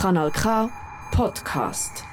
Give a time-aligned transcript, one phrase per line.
[0.00, 0.70] Kanal K
[1.10, 2.04] Podcast.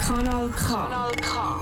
[0.00, 1.58] Kanal K.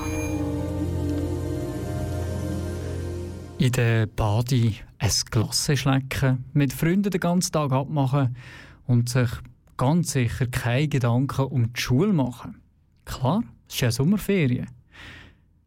[3.56, 8.36] In der Bade ein Glas schlecken, mit Freunden den ganzen Tag abmachen
[8.86, 9.30] und sich
[9.78, 12.60] ganz sicher keine Gedanken um die Schule machen.
[13.06, 14.75] Klar, es ist ja Sommerferien.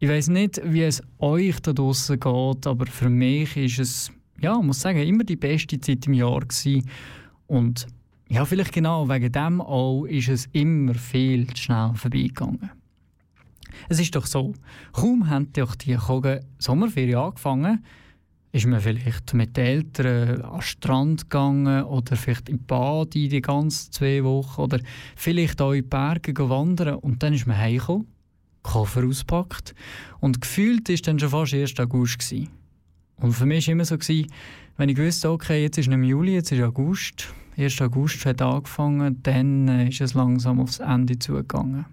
[0.02, 4.10] Ich weiß nicht, wie es euch da draußen geht, aber für mich ist es,
[4.40, 6.88] ja, muss sagen, immer die beste Zeit im Jahr gewesen.
[7.46, 7.86] Und
[8.30, 12.70] ja, vielleicht genau wegen dem auch ist es immer viel zu schnell vorbeigegangen.
[13.90, 14.54] Es ist doch so,
[14.94, 17.84] kaum haben doch die Kogen Sommerferien angefangen,
[18.52, 23.92] ist man vielleicht mit den Eltern den Strand gegangen oder vielleicht im Bad die ganzen
[23.92, 24.80] zwei Wochen oder
[25.14, 28.06] vielleicht auch in die Berge wandern und dann ist man heimgekommen,
[28.62, 29.74] Koffer auspackt
[30.20, 31.78] und gefühlt ist dann schon fast 1.
[31.80, 32.48] August gewesen.
[33.16, 34.30] Und für mich war immer so, gewesen,
[34.76, 37.80] wenn ich wusste, okay, jetzt ist nicht Juli, jetzt ist August, 1.
[37.82, 41.84] August hat angefangen, dann äh, ist es langsam aufs Ende zugegangen.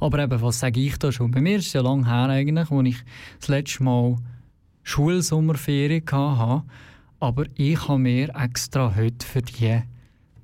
[0.00, 1.32] Aber eben, was sage ich da schon?
[1.32, 3.04] Bei mir ist es ja lange her eigentlich, als ich
[3.40, 4.16] das letzte Mal
[4.84, 6.62] Schulsommerferien hatte.
[7.18, 9.80] Aber ich habe mir extra heute für die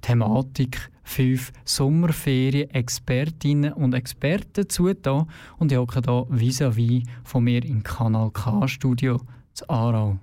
[0.00, 5.28] Thematik fünf Sommerferien-Expertinnen und Experten zugetan.
[5.58, 9.18] Und ich hocke hier vis-à-vis von mir im Kanal K-Studio
[9.52, 10.18] zu Aarau.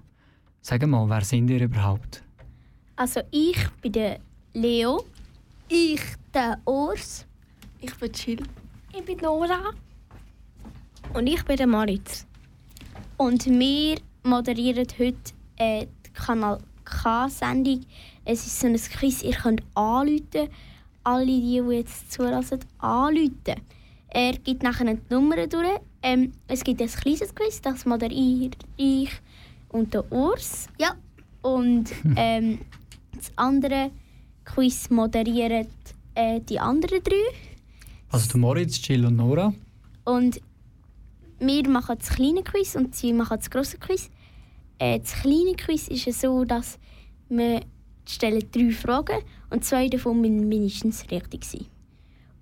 [0.61, 2.23] Sag mal, wer sind ihr überhaupt?
[2.95, 4.19] Also ich bin der
[4.53, 5.03] Leo.
[5.69, 6.01] Ich,
[6.33, 7.25] der Urs.
[7.79, 8.43] Ich bin Chill.
[8.93, 9.71] Ich bin Nora.
[11.13, 12.25] Und ich bin der Maritz.
[13.17, 17.81] Und wir moderieren heute äh, die Kanal K-Sendung.
[18.25, 20.49] Es ist so ein Quiz, ihr könnt anrufen.
[21.03, 23.61] Alle, die, die jetzt zulassen, anrufen.
[24.09, 25.79] Er gibt nachher die Nummern durch.
[26.01, 29.11] Ähm, es gibt ein kleines Quiz, das moderiere ich
[29.69, 30.67] und der Urs.
[30.79, 30.95] Ja.
[31.41, 32.59] Und ähm,
[33.15, 33.91] das andere
[34.43, 35.67] Quiz moderieren
[36.15, 37.15] äh, die anderen drei.
[38.11, 39.53] Also der Moritz, Jill und Nora.
[40.05, 40.41] Und
[41.39, 44.09] wir machen das kleine Quiz und sie machen das große Quiz.
[44.79, 46.79] Äh, das kleine Quiz ist es so, dass
[47.27, 47.61] wir
[48.07, 49.19] stellen drei Fragen
[49.49, 51.65] und zwei davon müssen mindestens richtig sein.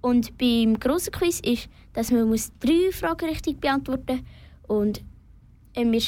[0.01, 4.25] Und beim großen Quiz ist, dass man muss drei Fragen richtig beantworten
[4.67, 5.03] und,
[5.73, 6.01] äh, wir,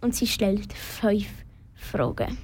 [0.00, 1.28] und sie stellt fünf
[1.74, 2.38] Fragen.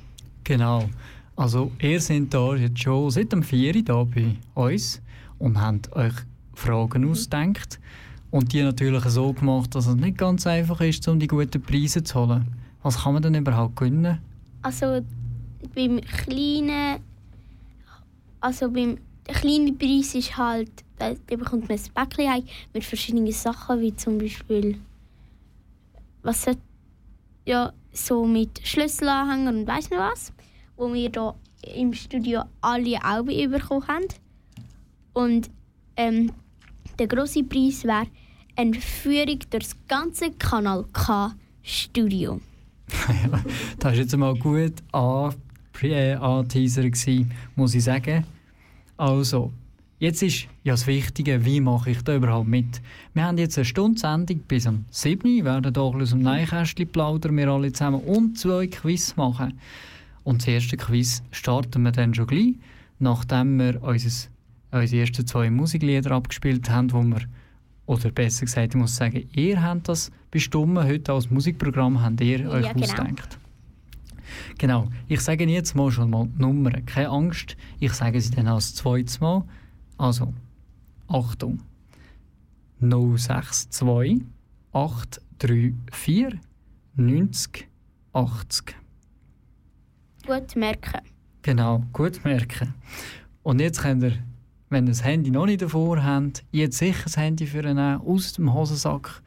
[0.44, 0.88] Genau.
[1.34, 5.00] Also ihr seid da jetzt schon seit dem 4 da bei uns
[5.38, 6.12] und habt euch
[6.54, 7.80] Fragen ausgedacht.
[8.30, 12.02] Und die natürlich so gemacht, dass es nicht ganz einfach ist, um die guten Preise
[12.04, 12.46] zu holen.
[12.82, 14.20] Was kann man denn überhaupt gewinnen?
[14.62, 15.04] Also
[15.74, 17.00] beim kleinen,
[18.40, 23.94] also beim kleinen Preis ist halt, da bekommt man ein Päckchen mit verschiedenen Sachen, wie
[23.94, 24.78] zum Beispiel,
[26.22, 26.60] was sollte-
[27.46, 30.32] ja, so mit Schlüsselanhänger und weiss nicht was,
[30.76, 31.34] wo wir hier
[31.74, 34.06] im Studio alle auch bekommen haben.
[35.12, 35.50] Und
[35.96, 36.32] ähm,
[36.98, 38.06] der große Preis wäre
[38.56, 42.40] eine Führung durch das ganze Kanal K Studio.
[43.78, 45.34] das war jetzt mal gut an-
[45.82, 46.16] äh,
[47.56, 48.24] muss ich sagen.
[48.96, 49.52] Also,
[49.98, 52.82] jetzt ist ja das Wichtige, wie mache ich da überhaupt mit?
[53.14, 56.88] Wir haben jetzt eine Stunde Sendung bis um 7 Uhr, werden hier aus dem Neinkästchen
[56.88, 59.58] plaudern, wir alle zusammen, und zwei Quiz machen.
[60.22, 62.54] Und das erste Quiz starten wir dann schon gleich,
[62.98, 64.28] nachdem wir unser,
[64.70, 67.22] unsere ersten zwei Musiklieder abgespielt haben, wo wir,
[67.90, 72.48] oder besser gesagt, ich muss sagen, ihr habt das bestimmt heute als Musikprogramm, habt ihr
[72.48, 72.84] euch Ja, genau.
[72.84, 73.38] ausgedacht.
[74.58, 78.46] Genau, ich sage jetzt mal schon mal die Nummern, keine Angst, ich sage sie dann
[78.46, 79.42] als zweites Mal.
[79.98, 80.32] Also,
[81.08, 81.58] Achtung.
[82.78, 84.22] 062
[84.72, 86.38] 834
[86.94, 87.68] 90
[88.12, 88.76] 80.
[90.26, 91.00] Gut merken.
[91.42, 92.74] Genau, gut merken.
[93.42, 94.12] Und jetzt könnt ihr,
[94.70, 98.32] wenn ihr das Handy noch nicht davor habt, jetzt sicher das Handy für nehmen, aus
[98.34, 99.22] dem Hosensack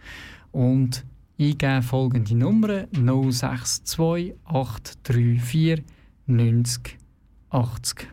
[0.51, 1.05] und
[1.39, 5.83] eingeben folgende Nummern 062 834
[6.25, 6.97] 90
[7.49, 8.07] 80.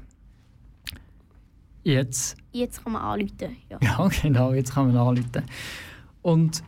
[1.85, 3.57] Jetzt Jetzt kann man anrufen.
[3.71, 3.79] Ja.
[3.81, 5.45] ja, genau, jetzt kann man anrufen.
[6.23, 6.63] Und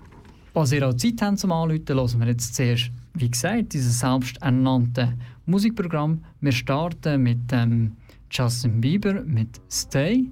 [0.54, 5.14] was ihr auch Zeit habt zum Anrufen, hören wir jetzt zuerst, wie gesagt, dieses selbsternannte
[5.44, 6.22] Musikprogramm.
[6.40, 7.96] Wir starten mit ähm,
[8.32, 10.30] Justin Bieber mit Stay.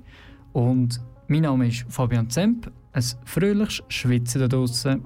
[0.53, 2.73] Und mein Name ist Fabian Zemp.
[2.93, 5.05] Ein fröhliches Schwitzen da draussen.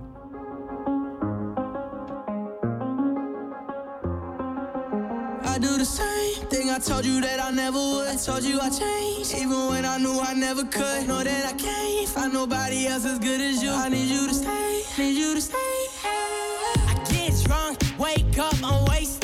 [5.44, 8.08] I do the same thing I told you that I never would.
[8.08, 11.06] I told you I changed, even when I knew I never could.
[11.06, 13.70] Know that I can't find nobody else as good as you.
[13.70, 15.74] I need you to stay, need you to stay.
[18.36, 19.23] your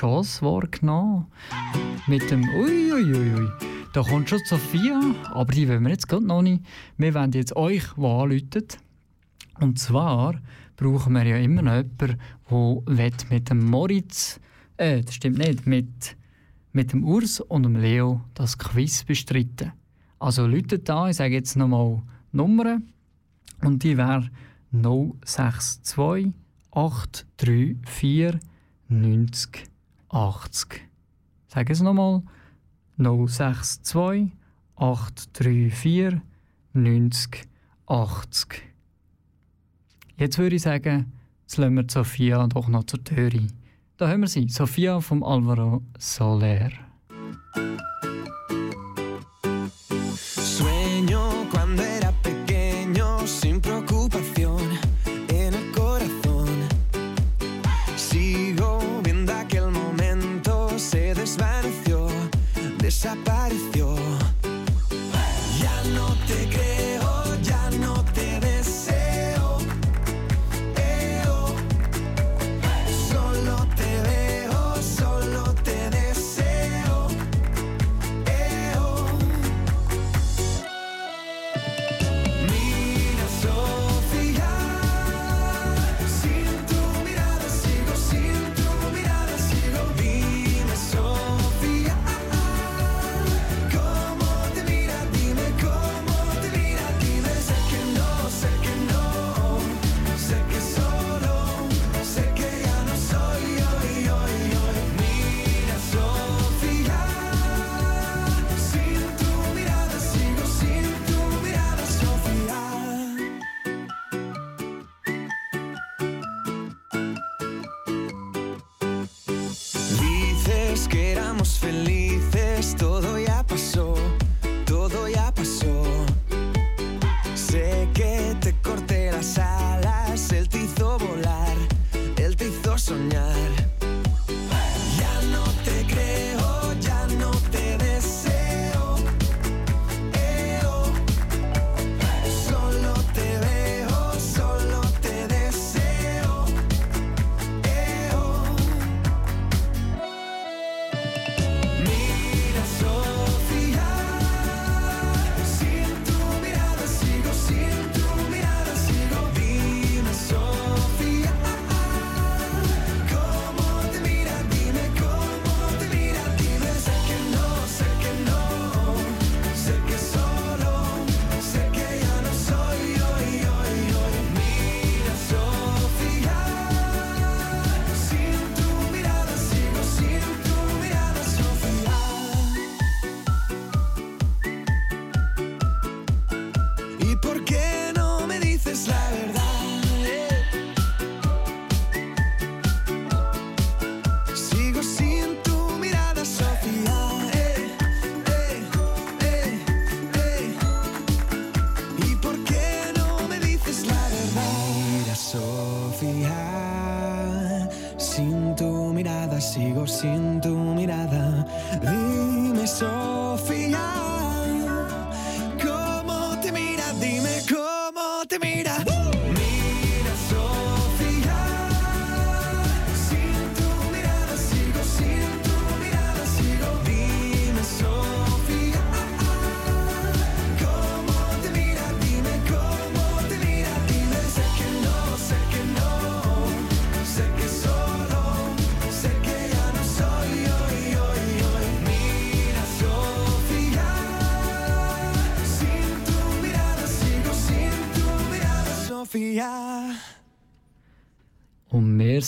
[0.00, 1.26] Chance wahrgenommen.
[2.06, 3.50] Mit dem Uiuiui.
[3.92, 4.98] Da kommt schon Sophia,
[5.30, 6.64] aber die wollen wir jetzt gerade noch nicht.
[6.96, 8.78] Wir wollen jetzt euch, die anrufen.
[9.60, 10.40] Und zwar
[10.76, 12.16] brauchen wir ja immer noch jemanden,
[12.86, 14.40] der mit dem Moritz,
[14.78, 16.16] äh, das stimmt nicht, mit,
[16.72, 19.72] mit dem Urs und dem Leo das Quiz bestreiten.
[20.18, 22.00] Also läutet da, ich sage jetzt nochmal
[22.32, 22.90] Nummern.
[23.60, 24.30] Und die wäre
[24.72, 26.32] 062
[26.70, 28.40] 834
[28.88, 29.69] 90
[30.10, 30.82] 80.
[31.48, 32.22] Sag es nochmal.
[32.98, 34.32] 062
[34.76, 36.20] 834
[36.72, 37.48] 90
[37.86, 38.62] 80.
[40.16, 41.12] Jetzt würde ich sagen,
[41.42, 43.52] jetzt lassen wir Sophia doch noch zur Tür ein.
[43.96, 46.70] Da haben wir sie, Sophia vom Alvaro Soler.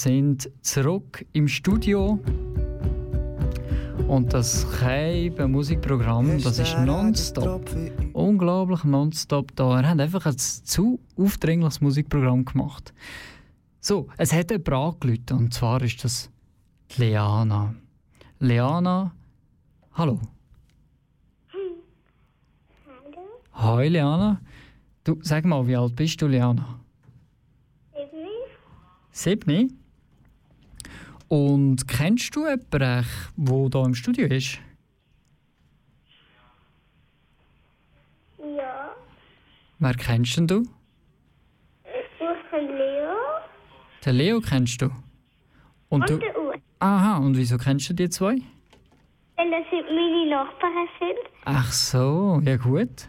[0.02, 2.18] Sind zurück im Studio.
[4.08, 7.70] Und das Keiben Musikprogramm, das ist nonstop.
[8.12, 9.80] Unglaublich nonstop da.
[9.80, 12.92] Er hat einfach ein zu aufdringliches Musikprogramm gemacht.
[13.80, 16.30] So, es hat jemand angerufen, und zwar ist das
[16.96, 17.74] Leana.
[18.40, 19.12] Leana,
[19.92, 20.18] hallo.
[23.54, 24.40] Hallo, Hi Leana.
[25.04, 26.80] Du, sag mal, wie alt bist du, Leana?
[27.94, 28.26] Ebni.
[29.12, 29.81] Siebni.
[31.32, 33.04] Und kennst du jemanden, der
[33.38, 34.58] hier im Studio ist?
[38.38, 38.90] Ja,
[39.78, 40.60] Wer kennst denn du?
[41.84, 43.16] ich bin Leo
[44.04, 44.90] Den Leo kennst du?
[45.88, 46.18] Und und du?
[46.18, 46.54] der Uhr.
[46.80, 48.36] Aha, und wieso kennst du die zwei?
[49.36, 51.18] Weil das sind meine Nachbarn sind.
[51.46, 53.08] Ach so, ja gut.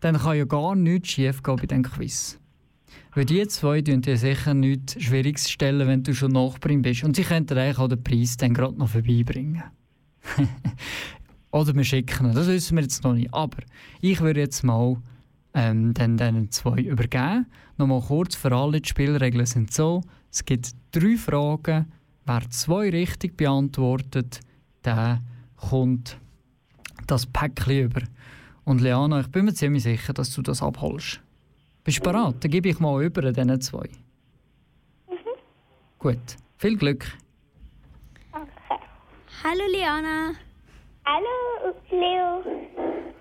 [0.00, 2.39] Dann kann ja gar nichts schief gehen bei diesem Quiz.
[3.12, 7.02] Weil die zwei tun dir sicher nichts Schwieriges stellen, wenn du schon Nachbarin bist.
[7.02, 9.64] Und sie könnten eigentlich auch den Preis dann gerade noch vorbeibringen.
[11.50, 13.34] Oder wir schicken ihn, das wissen wir jetzt noch nicht.
[13.34, 13.58] Aber
[14.00, 14.96] ich würde jetzt mal
[15.54, 17.46] ähm, dann diesen zwei übergeben.
[17.76, 21.86] Nochmal kurz für alle, die Spielregeln sind so, es gibt drei Fragen.
[22.26, 24.40] Wer zwei richtig beantwortet,
[24.84, 25.20] der
[25.56, 26.16] kommt
[27.06, 28.02] das Päckchen über.
[28.64, 31.20] Und Leana, ich bin mir ziemlich sicher, dass du das abholst.
[31.90, 32.36] Bist du bereit?
[32.38, 33.88] Dann gebe ich mal über diesen zwei.
[35.98, 37.04] Gut, viel Glück.
[38.32, 38.78] Okay.
[39.42, 40.34] Hallo Liana.
[41.04, 42.44] Hallo, Leo.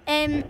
[0.05, 0.43] Ähm,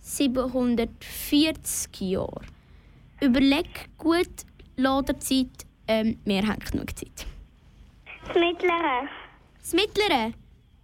[0.00, 2.40] 740 Jahre?
[3.20, 4.28] Überleg gut,
[4.76, 5.66] lass dir Zeit.
[5.88, 7.26] Ähm, wir haben genug Zeit.
[8.26, 9.08] Das Mittlere.
[9.58, 10.32] Das Mittlere,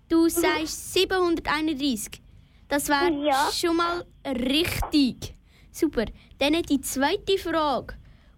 [0.08, 2.20] du sagst 731.
[2.68, 3.50] Das wäre Ja.
[3.52, 5.34] schon mal richtig.
[5.70, 6.06] Super.
[6.38, 7.94] Dann die zweite Frage.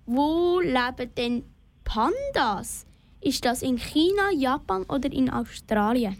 [0.07, 1.45] Wo leben denn
[1.85, 2.85] Pandas?
[3.21, 6.19] Ist das in China, Japan oder in Australien?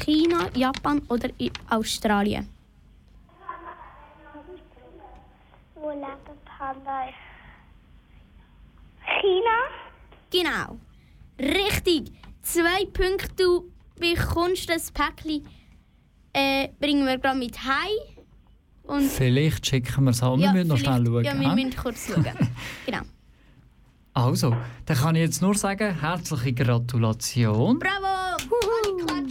[0.00, 2.48] China, Japan oder in Australien?
[5.74, 7.14] Wo leben Pandas?
[9.20, 9.58] China?
[10.30, 10.78] Genau.
[11.38, 12.12] Richtig.
[12.42, 13.34] Zwei Punkte.
[13.36, 15.46] Du bekommst das Päckchen.
[16.32, 18.22] Äh, bringen wir gerade mit heim.
[18.84, 20.40] Und Vielleicht schicken wir es an.
[20.40, 21.24] Wir müssen noch schnell schauen.
[21.24, 22.24] Ja, wir müssen kurz schauen.
[22.86, 23.00] genau.
[24.14, 24.54] Also,
[24.86, 27.78] dann kann ich jetzt nur sagen, herzliche Gratulation.
[27.78, 28.22] Bravo!
[29.08, 29.21] Alle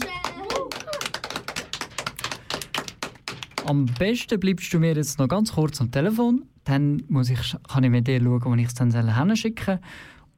[3.72, 6.44] Am besten bleibst du mir jetzt noch ganz kurz am Telefon.
[6.66, 9.80] Dann muss ich, kann ich mit dir schauen, wo ich es dann hinschicken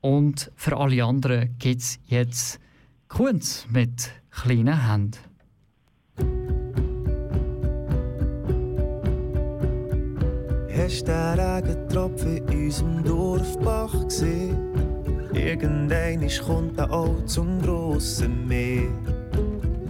[0.02, 0.12] soll.
[0.12, 2.60] Und für alle anderen gibt es jetzt
[3.08, 5.18] Kunz mit kleinen Händen.
[10.78, 14.60] Hast den Regentropfen in unserem Dorfbach gesehen?
[15.34, 19.23] Irgendein kommt er auch zum grossen Meer.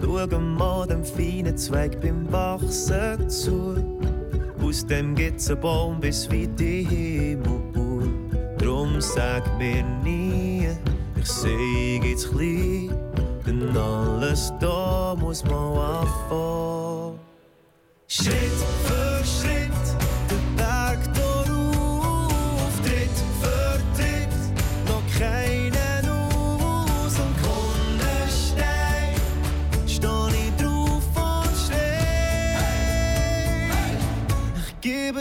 [0.00, 3.76] Schau mal dem feinen Zweig beim Wachsen zu.
[4.62, 8.08] Aus dem gibt's einen Baum bis weit in Himmel.
[8.58, 10.68] Drum sag mir nie,
[11.16, 12.96] ich seh jetzt klein.
[13.46, 16.63] Denn alles da muss man anfangen.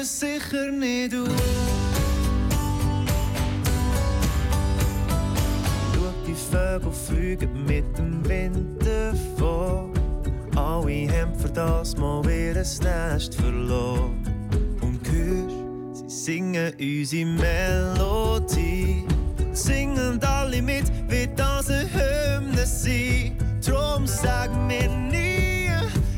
[0.04, 1.30] Es sicher nicht auf.
[5.94, 9.94] Schau, die Vögel fliegen mit dem Wind davon.
[10.56, 14.22] Alle haben für das mal ihr Nest verloren.
[14.82, 19.06] Und hörst, sie singen unsere Melodie.
[19.54, 23.38] Singen alle mit, wie das eine Hymne sein.
[23.66, 25.70] Drum sag mir nie,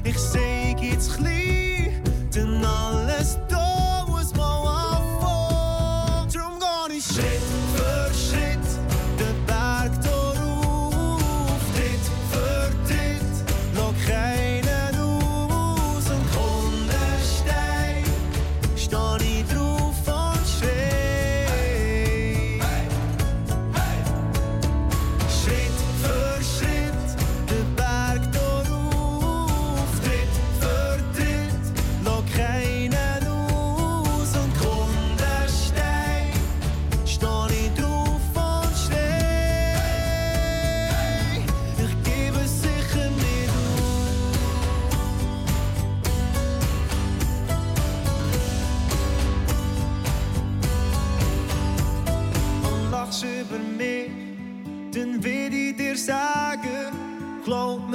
[0.03, 2.01] ich seh jetzt klein.
[2.33, 3.37] Denn alles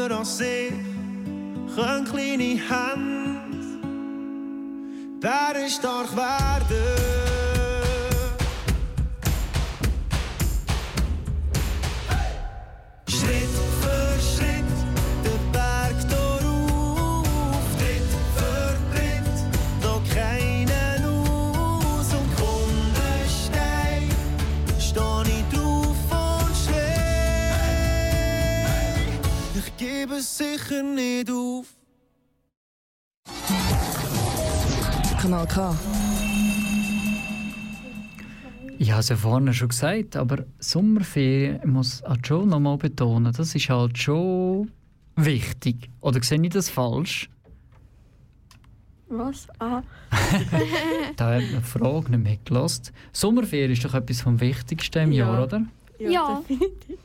[0.09, 0.73] wir an See,
[1.75, 3.41] können kleine Hände
[5.21, 7.30] Bären stark werden.
[35.53, 35.75] K.
[38.79, 42.77] Ich habe es ja vorhin schon gesagt, aber Sommerferien, ich muss auch schon noch mal
[42.79, 44.71] betonen, das ist halt schon
[45.17, 45.91] wichtig.
[46.01, 47.29] Oder sehe ich das falsch?
[49.09, 49.49] Was?
[49.59, 49.83] Ah,
[51.17, 52.95] Da hat man die Frage nicht mitgelassen.
[53.13, 55.27] Sommerferien ist doch etwas vom Wichtigsten im Ja.
[55.35, 55.63] Jahr, oder?
[55.99, 56.41] Ja.
[56.49, 56.99] definitiv.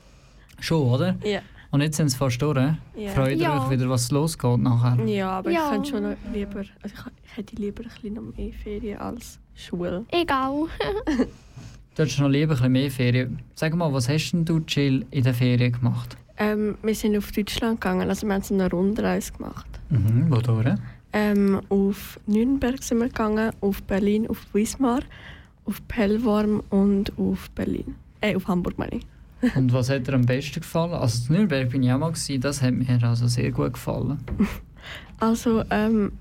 [0.59, 1.17] Schon, oder?
[1.23, 1.41] Ja.
[1.75, 2.57] Und jetzt sind es fast durch.
[2.95, 3.09] Ja.
[3.13, 3.65] Freut Ja.
[3.65, 5.05] euch wieder, was losgeht nachher?
[5.05, 5.65] Ja, aber Ja.
[5.65, 6.93] ich könnte schon lieber, also ich,
[7.25, 10.05] ich hätte lieber ein bisschen noch mehr Ferien als Schule.
[10.09, 10.67] Egal.
[11.95, 13.39] Du hättest noch lieber ein bisschen mehr Ferien.
[13.55, 16.15] Sag mal, was hast denn du, Jill, in den Ferien gemacht?
[16.37, 19.67] Ähm, wir sind auf Deutschland gegangen, also wir haben so eine Rundreise gemacht.
[19.89, 20.75] Mhm, wodurch?
[21.11, 25.01] Ähm, auf Nürnberg sind wir gegangen, auf Berlin, auf Wismar,
[25.65, 27.95] auf Pellworm und auf Berlin.
[28.21, 29.05] Äh, auf Hamburg meine ich.
[29.55, 30.93] Und was hat dir am besten gefallen?
[30.93, 34.17] Also in Nürnberg bin ich auch mal, gewesen, das hat mir also sehr gut gefallen.
[35.19, 36.11] Also ähm,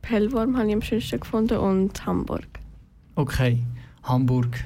[0.00, 2.46] Pellworm habe ich am schönsten gefunden und Hamburg.
[3.16, 3.58] Okay,
[4.04, 4.64] Hamburg.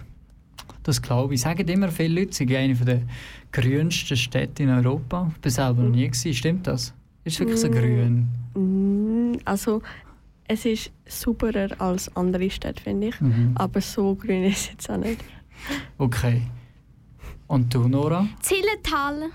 [0.83, 1.41] Das glaube ich.
[1.41, 3.01] Sagen immer viele Leute, sie eine der
[3.51, 5.31] grünsten Städte in Europa.
[5.39, 6.07] Ich war selber noch nie.
[6.07, 6.35] Gewesen.
[6.35, 6.93] Stimmt das?
[7.25, 7.73] Ist es wirklich so Mm.
[7.73, 8.29] grün?
[8.55, 9.83] Mm, Also
[10.47, 13.21] es ist superer als andere Städte, finde ich.
[13.21, 13.53] Mhm.
[13.55, 15.23] Aber so grün ist es jetzt auch nicht.
[15.99, 16.43] Okay.
[17.49, 18.27] Und du, Nora?
[18.41, 19.31] Zillental.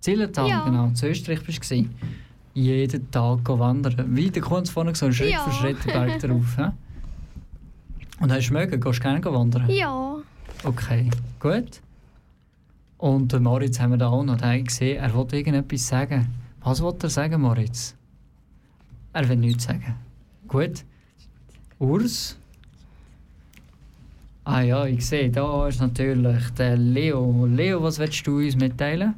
[0.00, 0.64] Zillertal, Ja.
[0.64, 0.90] genau.
[0.90, 1.84] Zu Österreich bist du.
[2.54, 4.16] Jeden Tag wandern.
[4.16, 5.40] Wie der Kunst vorhin gesagt Schritt Ja.
[5.44, 6.56] für Schritt den Berg darauf.
[6.56, 6.70] hä?
[8.20, 8.80] Und hast du mögen?
[8.80, 9.68] Gehst du gerne wandern?
[9.70, 10.16] Ja.
[10.64, 11.80] Okay, gut.
[12.96, 14.96] Und den Moritz haben wir da auch noch den gesehen.
[14.96, 16.26] Er wollte irgendetwas sagen.
[16.62, 17.94] Was wollte er sagen, Moritz?
[19.12, 19.94] Er will nichts sagen.
[20.48, 20.84] Gut.
[21.78, 22.37] Urs?
[24.50, 27.44] Ah ja, ich sehe, da ist natürlich der Leo.
[27.44, 29.14] Leo, was willst du uns mitteilen?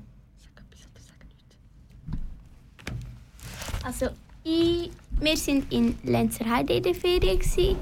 [3.85, 4.07] Also,
[4.43, 4.91] ich,
[5.21, 7.77] wir sind in Lenzerheide in der Ferien.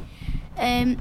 [0.59, 0.99] Ähm,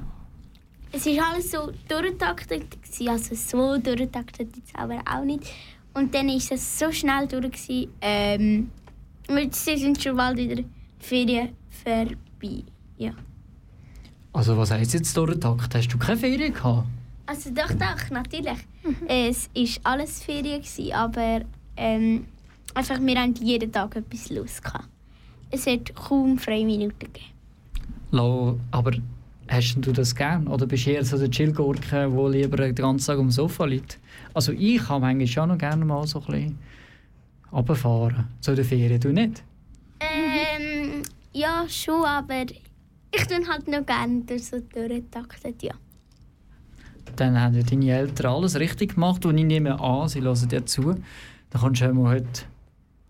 [0.93, 2.63] es war alles so durchgetaktet,
[3.05, 5.51] also so durchgetaktet jetzt aber auch nicht.
[5.95, 7.89] Und dann ist es so schnell durch.
[7.99, 8.71] Ähm,
[9.27, 10.65] und sie sind schon bald wieder die
[10.97, 12.63] Ferien vorbei.
[12.97, 13.11] Ja.
[14.37, 15.73] Also was heisst jetzt durchtakt?
[15.73, 16.87] Hast du keine Ferien gehabt?
[17.25, 18.59] Also doch, doch, natürlich.
[19.07, 21.41] Es war alles Ferien, gewesen, aber
[21.75, 22.25] ähm,
[22.75, 24.61] einfach, wir haben jeden Tag etwas los.
[24.61, 24.87] gehabt.
[25.49, 27.31] Es hat kaum freie Minuten gegeben.
[28.11, 28.91] Lo, aber
[29.47, 30.47] hast du das gern?
[30.47, 33.97] Oder bist du eher so der Chillgurke, der lieber den ganzen Tag am Sofa liegt?
[34.35, 36.59] Also ich kann manchmal schon noch gerne mal so ein bisschen
[37.51, 38.27] runterfahren.
[38.41, 39.41] Zu den Ferien, du nicht?
[39.99, 41.01] Ähm,
[41.33, 42.45] ja, schon, aber
[43.11, 45.73] ich tue halt noch gerne durch so durchgetaktet, ja.
[47.15, 50.65] Dann haben ja deine Eltern alles richtig gemacht und ich nehme an, sie hören dir
[50.65, 50.93] zu.
[51.49, 52.41] Dann kannst du ja mal heute...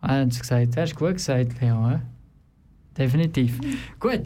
[0.02, 2.00] Ah, haben sie gesagt, hast du gut gesagt, Lea, hä?
[2.98, 3.60] Definitiv.
[4.00, 4.22] Gut.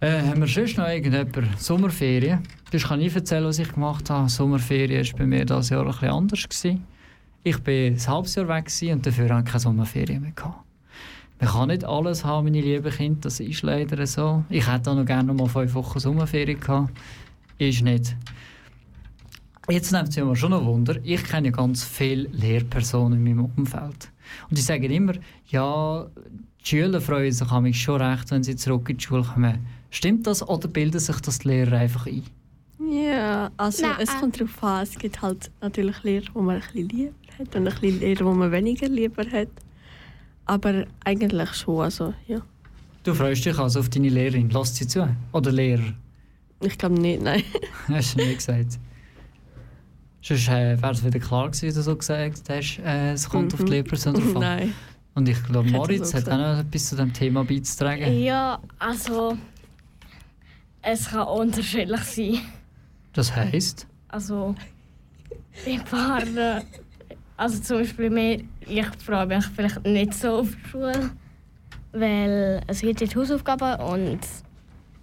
[0.00, 2.40] Äh, haben wir sonst noch irgendjemand Sommerferien?
[2.70, 4.28] Das kann ich erzählen, was ich gemacht habe.
[4.28, 6.42] Sommerferien war bei mir dieses Jahr ein bisschen anders.
[6.42, 6.84] Gewesen.
[7.44, 10.32] Ich war ein halbes Jahr weg und dafür hatte ich keine Sommerferien mehr.
[10.32, 10.64] Gehabt.
[11.42, 14.44] Man kann nicht alles haben, meine lieben Kinder, das ist leider so.
[14.48, 16.92] Ich hätte auch noch gerne noch mal fünf Wochen Sommerferien gehabt.
[17.58, 18.14] Ist nicht.
[19.68, 20.98] Jetzt nimmt es aber schon ein Wunder.
[21.02, 24.12] Ich kenne ja ganz viele Lehrpersonen in meinem Umfeld.
[24.48, 25.14] Und die sagen immer,
[25.48, 26.06] ja,
[26.60, 29.66] die Schüler freuen sich mich schon recht, wenn sie zurück in die Schule kommen.
[29.90, 32.22] Stimmt das oder bilden sich das die Lehrer einfach ein?
[32.88, 34.20] Ja, also Nein, es äh.
[34.20, 34.82] kommt darauf an.
[34.84, 38.30] Es gibt halt natürlich Lehrer, die man ein bisschen lieber hat und ein bisschen Lehrer,
[38.30, 39.48] die man weniger lieber hat.
[40.46, 42.40] Aber eigentlich schon, also ja.
[43.04, 44.50] Du freust dich also auf deine Lehrerin.
[44.50, 45.08] Lass sie zu.
[45.32, 45.92] Oder Lehrer.
[46.60, 47.42] Ich glaube nicht, nein.
[47.88, 48.78] Hast du nie gesagt.
[50.20, 53.52] Sonst äh, wäre es wieder klar gewesen, wie du so gesagt hast, äh, es kommt
[53.54, 53.70] auf die Mhm.
[53.70, 54.40] Lehrperson drauf an.
[54.40, 54.74] nein.
[55.14, 58.22] Und ich glaube, Ich Moritz hat auch noch etwas zu diesem Thema beizutragen.
[58.22, 59.36] Ja, also
[60.80, 62.38] es kann unterschiedlich sein.
[63.12, 64.54] Das heisst, Also
[65.66, 66.62] bei Paaren,
[67.36, 71.10] also zum Beispiel mir, ich freue mich vielleicht nicht so auf die Schule,
[71.92, 74.20] weil es gibt jetzt Hausaufgaben und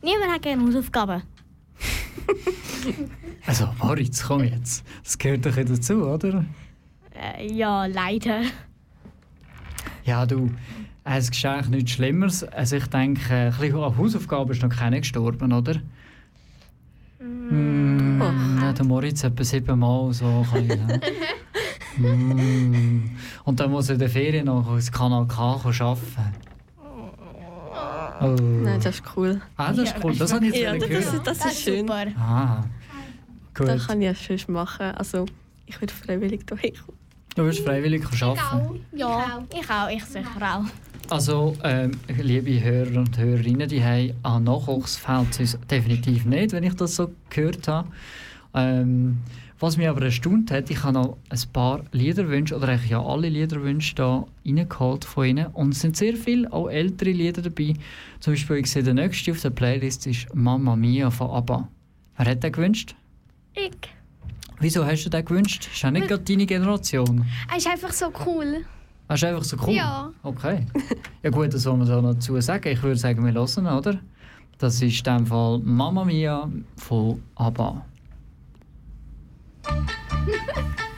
[0.02, 1.24] niemand hat gerne Hausaufgaben.
[3.46, 4.86] also Moritz, komm jetzt.
[5.04, 6.46] Das gehört doch dazu, oder?
[7.14, 8.42] Äh, ja, leider.
[10.06, 10.50] Ja, du,
[11.04, 12.44] es ist eigentlich nichts Schlimmeres.
[12.44, 15.82] Also ich denke, ein an Hausaufgaben ist noch keiner gestorben, oder?
[17.20, 17.50] Mm.
[17.50, 18.22] mm.
[18.22, 18.72] Oh.
[18.72, 20.46] Der Moritz etwa siebenmal so.
[21.98, 23.10] mm.
[23.46, 26.00] Und dann muss er in der Ferien noch ins Kanal K arbeiten.
[26.78, 28.26] Oh.
[28.26, 28.26] oh.
[28.26, 29.42] Nein, das ist cool.
[29.58, 30.16] Ah, das ist cool.
[30.16, 31.28] Das habe ich jetzt ja, das, gehört.
[31.28, 31.88] Das, das, ist schön.
[31.88, 32.06] Super.
[32.18, 32.64] Ah,
[33.56, 33.68] gut.
[33.68, 34.92] Das kann ich ja schön machen.
[34.96, 35.26] Also,
[35.66, 36.98] ich würde freiwillig hierher kommen.
[37.36, 38.82] Du wirst freiwillig arbeiten?
[38.92, 39.20] Ich auch.
[39.20, 39.90] Ja, ich auch.
[39.90, 40.66] Ich sicher auch.
[41.10, 46.52] Also, ähm, liebe Hörer und Hörerinnen, die haben an Nachwuchs fehlt es uns definitiv nicht,
[46.52, 47.90] wenn ich das so gehört habe.
[48.54, 49.18] Ähm,
[49.62, 53.28] was mich aber erstaunt hat, ich habe noch ein paar Liederwünsche, oder eigentlich ja alle
[53.28, 55.48] Liederwünsche da reingeholt von ihnen.
[55.48, 57.74] Und es sind sehr viele, auch ältere Lieder dabei.
[58.22, 61.68] Zum Beispiel, ich sehe, der nächste auf der Playlist ist Mama Mia von ABBA.
[62.18, 62.96] Wer hat den gewünscht?
[63.54, 63.72] Ich.
[64.62, 65.68] Wieso hast du den gewünscht?
[65.74, 67.26] Ist ja nicht gerade deine Generation.
[67.52, 68.66] Er ist einfach so cool.
[69.10, 69.74] Er ist einfach so cool?
[69.74, 70.12] Ja.
[70.24, 70.66] Okay.
[71.22, 72.70] Ja gut, das soll man da noch dazu sagen.
[72.70, 74.00] Ich würde sagen, wir hören, oder?
[74.58, 77.86] Das ist in dem Fall Mama Mia von ABBA.
[79.70, 79.76] Ha
[80.48, 80.89] ha ha!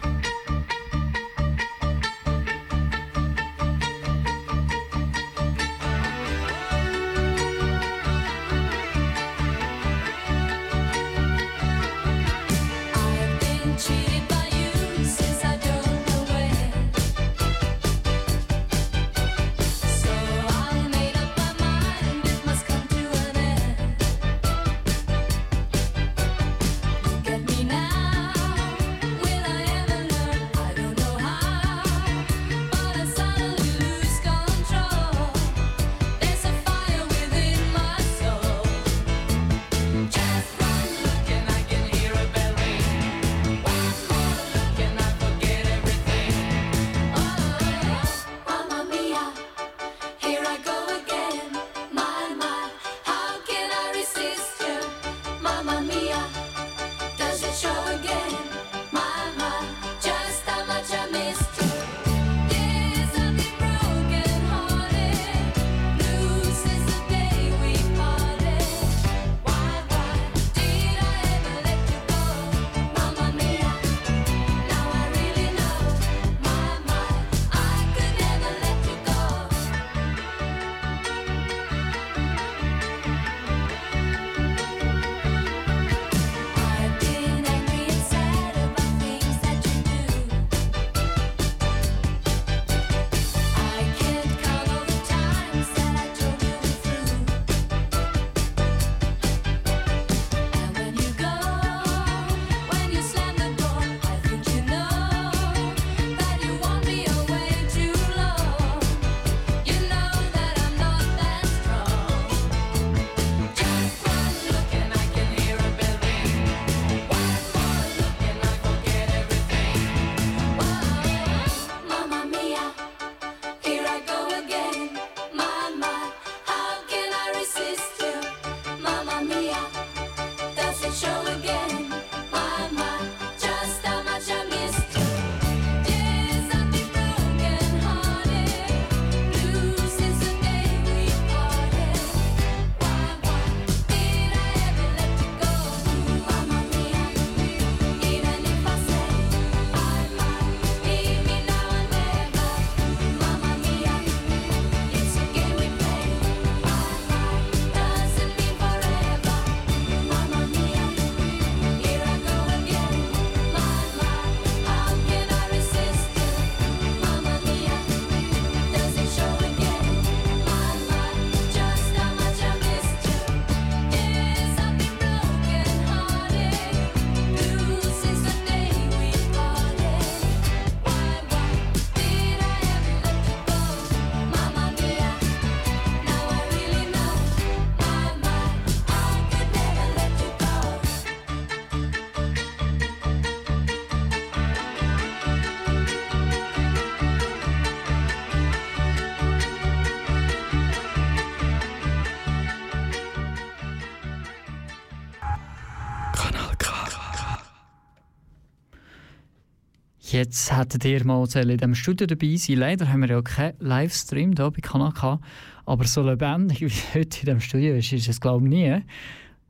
[210.12, 214.34] Jetzt hättet ihr mal in diesem Studio dabei sein Leider haben wir ja keinen Livestream
[214.36, 215.21] hier bei Kanaka.
[215.65, 218.82] Aber so lebendig wie heute in diesem Studio ist, ist es glaube ich nie.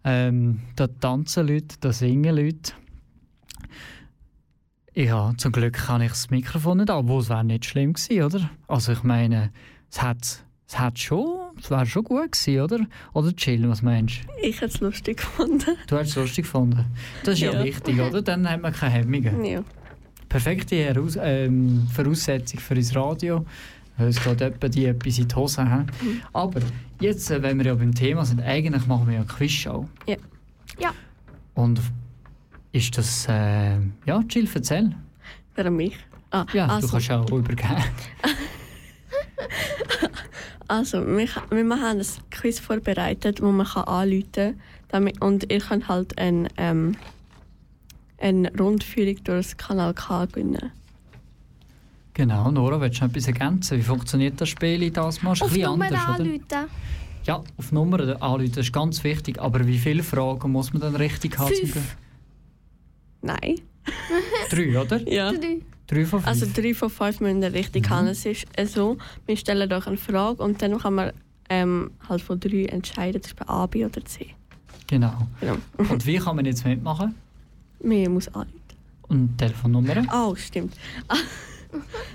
[0.04, 2.74] Ähm, da tanzen Leute, da singen Leute.
[4.94, 8.52] Ja, zum Glück kann ich das Mikrofon nicht ab, es wäre nicht schlimm gewesen, oder?
[8.68, 9.52] Also ich meine,
[9.90, 12.86] es hat, es hat schon, es wäre schon gut gewesen, oder?
[13.14, 14.48] Oder chillen, was meinst du?
[14.48, 15.76] Ich hätte es lustig gefunden.
[15.88, 16.86] Du hättest es lustig gefunden.
[17.24, 18.22] Das ist ja, ja wichtig, oder?
[18.22, 19.44] Dann haben wir keine Hemmungen.
[19.44, 19.64] Ja.
[20.32, 23.46] Perfekte Heraus ähm, Voraussetzung für unser Radio.
[23.98, 25.62] weil Es geht etwa die etwas in die Hose.
[25.66, 26.22] He?
[26.32, 26.62] Aber
[27.02, 29.90] jetzt, äh, wenn wir ja beim Thema sind, eigentlich machen wir ja eine Quizshow.
[30.08, 30.16] Ja.
[30.80, 30.92] Ja.
[31.54, 31.82] Und
[32.72, 34.96] ist das, äh, ja, Jill, erzähl.
[35.56, 35.98] Wer an mich?
[36.32, 37.76] Ah, Ja, also, du kannst auch übergeben.
[40.70, 45.12] Also, wir, wir haben ein Quiz vorbereitet, wo man kann anrufen kann.
[45.20, 46.96] Und ihr könnt halt ein, ähm,
[48.22, 50.72] eine Rundführung durch das Kanal K gewinnen.
[52.14, 53.78] Genau, Nora, willst du noch etwas ergänzen?
[53.78, 55.34] Wie funktioniert das Spiel in das Mal?
[55.34, 56.14] Ist ein Auf Nummer anders, oder?
[56.16, 56.70] anrufen.
[57.24, 59.40] Ja, auf Nummer anrufen, das ist ganz wichtig.
[59.40, 61.54] Aber wie viele Fragen muss man dann richtig haben?
[61.54, 61.96] Fünf.
[63.22, 63.62] Nein.
[64.50, 65.08] Drei, oder?
[65.10, 65.32] Ja.
[65.32, 65.62] Drei.
[65.88, 66.28] Drei von fünf.
[66.28, 68.08] Also drei von fünf müssen ihr richtig haben.
[68.08, 71.12] Es ist äh, so, wir stellen euch eine Frage und dann kann man
[71.50, 74.28] ähm, halt von drei entscheiden, Beispiel A, B oder C.
[74.88, 75.28] Genau.
[75.40, 75.58] Genau.
[75.78, 77.16] Und wie kann man jetzt mitmachen?
[77.84, 78.60] Man muss anrufen.
[79.08, 80.04] Und Telefonnummer?
[80.14, 80.76] Oh, stimmt.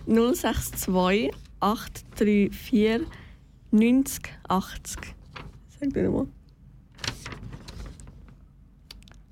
[0.07, 3.07] 062 834
[3.71, 5.15] 90 80.
[5.81, 6.27] Sag dir nochmal.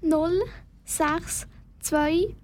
[0.03, 0.43] 0,
[0.85, 1.47] 6,
[1.81, 2.35] 2,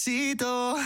[0.00, 0.76] Despacito.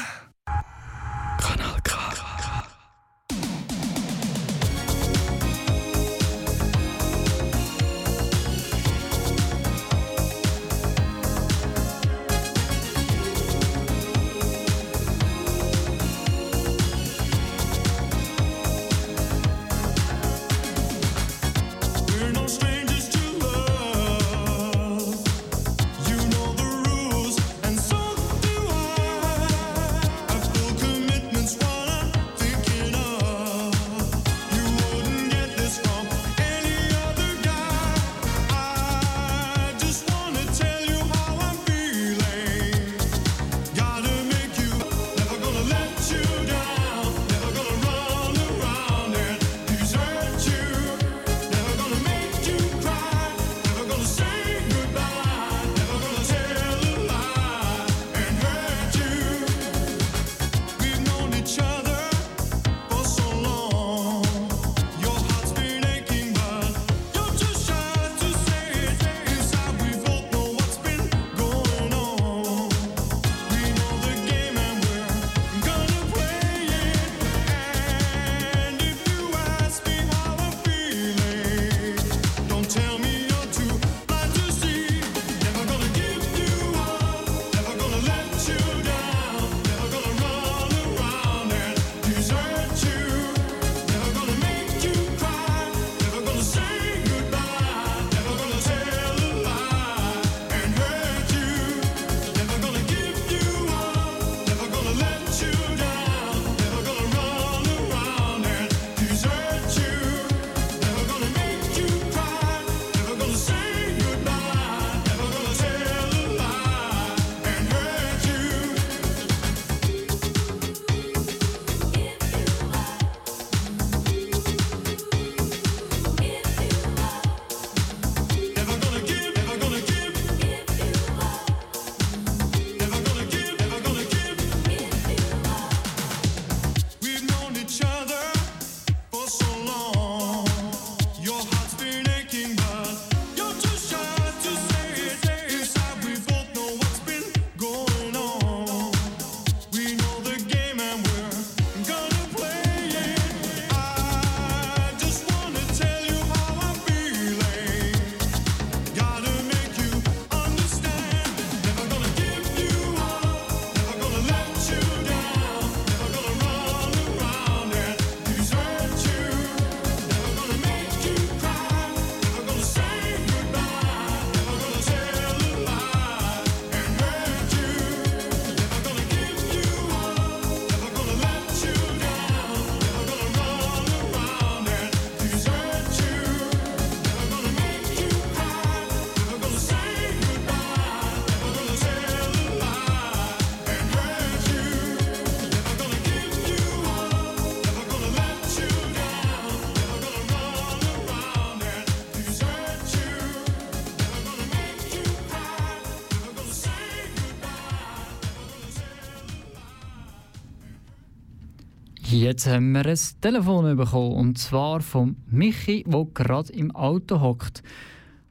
[212.15, 217.65] Jetzt haben wir ein Telefon bekommen, und zwar vom Michi, der gerade im Auto hockt.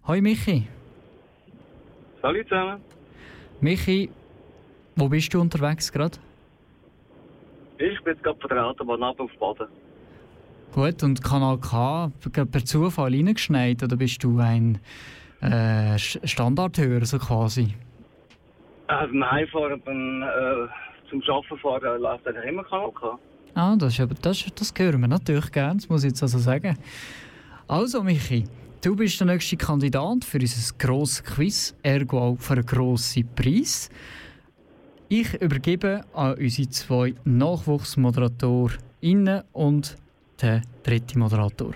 [0.07, 0.69] Hoi Michi.
[2.21, 2.79] Salut zusammen.
[3.59, 4.09] Michi,
[4.95, 6.17] wo bist du unterwegs gerade?
[7.77, 9.67] Ich bin jetzt gerade von der Autobahn ab auf Baden.
[10.73, 14.79] Gut, und Kanal K per Zufall reingeschneit oder bist du ein
[15.41, 17.75] äh, Standardhörer so quasi?
[18.87, 20.69] Äh, beim Heimfahren, beim, äh,
[21.09, 23.19] zum Arbeiten fahren, läuft eigentlich immer Kanal K.
[23.55, 26.39] Ah, das, ist aber, das, das hören wir natürlich gerne, das muss ich jetzt also
[26.39, 26.75] sagen.
[27.67, 28.45] Also Michi,
[28.81, 33.89] du bist der nächste Kandidat für unser grosses Quiz, ergo auch für einen grossen Preis.
[35.07, 39.95] Ich übergebe an unsere zwei NachwuchsmoderatorInnen und
[40.41, 41.73] den dritten Moderator.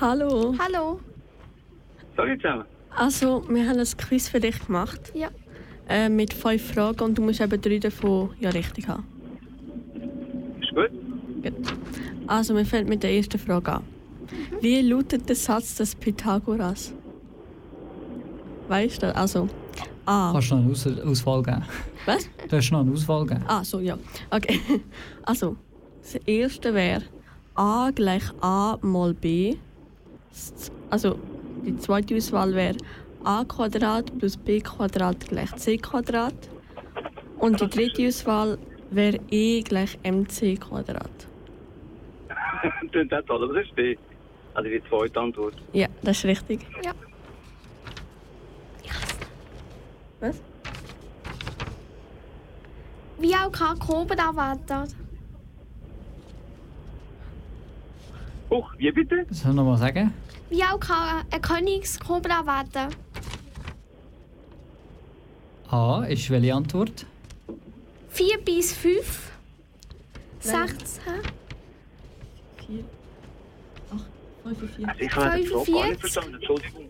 [0.00, 0.54] Hallo.
[0.58, 1.00] Hallo.
[2.16, 2.64] Salut zusammen.
[2.96, 5.10] Also, wir haben ein Quiz für dich gemacht.
[5.14, 5.30] Ja.
[5.88, 9.04] äh, mit fünf Fragen und du musst eben drei davon ja richtig haben.
[10.74, 10.90] Gut?
[11.42, 11.52] Gut.
[12.26, 13.82] Also, wir fangen mit der ersten Frage an.
[14.60, 16.92] Wie lautet der Satz des Pythagoras?
[18.68, 19.14] Weißt du?
[19.14, 19.48] Also,
[20.06, 20.32] A.
[20.32, 21.62] Kannst du noch eine Aus Auswahl geben?
[22.06, 22.28] Was?
[22.48, 23.44] Du hast noch eine Auswahl gegeben.
[23.46, 23.98] Ah, so, ja.
[24.30, 24.60] Okay.
[25.22, 25.56] Also,
[26.02, 27.02] das erste wäre
[27.54, 29.56] A gleich A mal B.
[30.90, 31.18] Also,
[31.64, 32.76] die zweite Auswahl wäre
[33.22, 36.34] A Quadrat plus B Quadrat gleich C Quadrat.
[37.38, 38.58] Und die dritte Auswahl
[38.94, 41.28] wäre E gleich MC Quadrat.
[43.28, 43.96] Aber das ist B.
[44.54, 45.54] Also die zweite Antwort.
[45.72, 46.60] Ja, das ist richtig.
[46.84, 46.92] Ja.
[50.20, 50.40] Was?
[53.18, 54.94] Wie auch kann Cobra erwartet.
[58.50, 59.26] Huch, wie bitte?
[59.30, 60.12] Soll ich noch mal sagen?
[60.50, 62.94] Wie auch kann ein Königskobra erwarten.
[65.70, 67.06] A ist welche Antwort?
[68.14, 69.30] 4 bis 5.
[70.44, 70.68] Nein.
[70.68, 71.02] 16.
[72.66, 72.84] 4,
[73.92, 74.04] 8,
[74.44, 74.78] 5, 4.
[74.78, 76.00] Also ich habe die Frage gar nicht 45.
[76.00, 76.84] verstanden, Entschuldigung.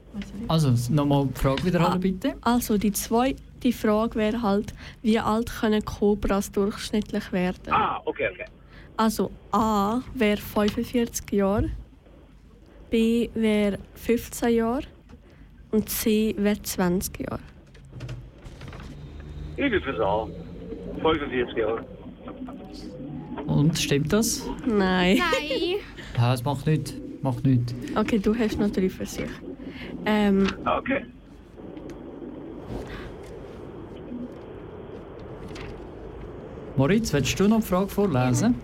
[0.49, 1.99] Also, nochmal die Frage wiederholen, Ah.
[1.99, 2.35] bitte.
[2.43, 7.73] Also, die zweite Frage wäre halt, wie alt können Kobras durchschnittlich werden?
[7.73, 8.45] Ah, okay, okay.
[8.97, 11.71] Also A wäre 45 Jahre,
[12.91, 14.85] B wäre 15 Jahre
[15.73, 17.41] und C wäre 20 Jahre.
[19.57, 20.29] Ich bin fürs A.
[21.03, 21.85] 45 Jahre.
[23.47, 24.49] Und stimmt das?
[24.67, 25.19] Nein.
[25.19, 25.19] Nein.
[26.17, 26.95] Ja, es macht nichts.
[27.23, 27.75] Macht nichts.
[27.97, 29.27] Okay, du hast noch drei Versuche.
[30.07, 31.05] Ähm, Okay.
[36.77, 38.57] Moritz, willst du noch die Frage vorlesen?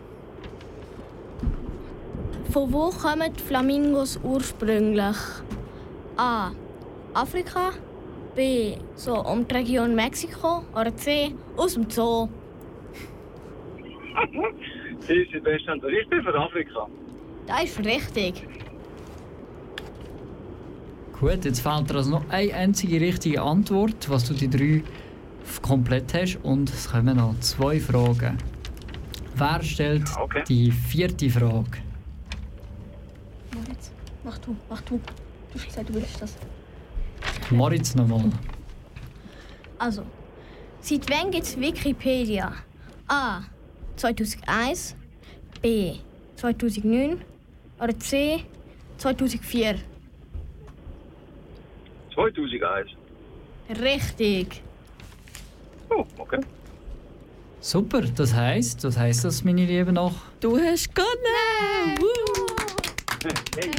[2.50, 5.16] Von wo kommen die Flamingos ursprünglich?
[6.16, 6.50] A.
[7.14, 7.70] Afrika.
[8.40, 8.74] B.
[8.96, 10.64] So um die Region Mexiko.
[10.74, 11.34] Oder C.
[11.58, 12.26] Aus dem Zoo.
[15.06, 15.92] Sie ist die beste Antwort.
[15.92, 16.86] Ich bin für Afrika.
[17.46, 18.46] Das ist richtig.
[21.20, 24.82] Gut, jetzt fehlt dir also noch eine einzige richtige Antwort, was du die drei
[25.60, 26.38] komplett hast.
[26.42, 28.38] Und es kommen noch zwei Fragen.
[29.34, 30.44] Wer stellt Okay.
[30.48, 31.76] die vierte Frage?
[33.54, 33.92] Moritz,
[34.24, 34.96] mach du, mach du.
[34.96, 36.36] Du hast gesagt, du willst das.
[37.50, 38.30] Moritz nochmal.
[39.78, 40.04] Also,
[40.80, 42.52] seit wann gibt es Wikipedia?
[43.08, 43.42] A.
[43.96, 44.94] 2001.
[45.62, 45.96] B.
[46.36, 47.20] 2009.
[47.80, 48.44] Oder C.
[48.98, 49.76] 2004.
[52.14, 52.90] 2001.
[53.80, 54.62] Richtig.
[55.88, 56.40] Oh, okay.
[57.60, 60.14] Super, das heisst, das heisst das, meine Lieben, noch.
[60.40, 61.98] Du hast gewonnen!
[63.56, 63.70] Hey.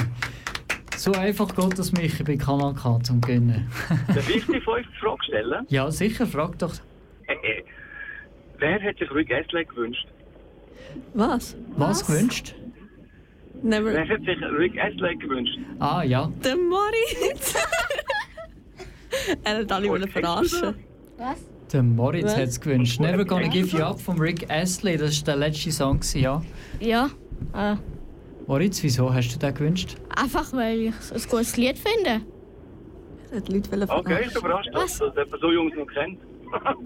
[1.12, 3.68] So einfach geht das mich bei Kanal K zum Gönnen.
[4.06, 5.66] Darf ich die fünfte Frage stellen?
[5.68, 6.72] ja, sicher, frag doch.
[7.26, 7.64] Äh, äh.
[8.58, 10.06] Wer hat sich Rick Astley gewünscht?
[11.14, 11.56] Was?
[11.76, 12.54] Was gewünscht?
[13.60, 13.92] Never.
[13.92, 15.58] Wer hat sich Rick Astley gewünscht?
[15.80, 16.30] Ah, ja.
[16.44, 17.56] Der Moritz!
[19.44, 20.76] er hat alle wollen verarschen.
[21.18, 21.44] Was?
[21.72, 22.36] Der Moritz Was?
[22.36, 23.00] hat es gewünscht.
[23.00, 26.40] Never Gonna Give You Up von Rick Astley, das war der letzte Song, ja.
[26.78, 27.10] Ja.
[27.52, 27.74] Äh,
[28.46, 29.96] Moritz, wieso hast du den gewünscht?
[30.16, 32.20] einfach weil ich es ein gutes Lied finde.
[33.34, 36.18] Hat die Leute wollen Okay, ich bin überrascht, dass das jemand so Jungs noch kennt.